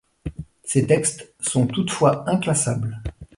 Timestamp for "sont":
1.39-1.67